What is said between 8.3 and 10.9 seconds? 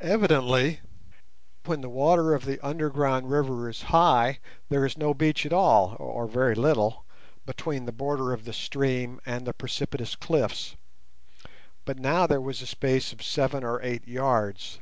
of the stream and the precipitous cliffs;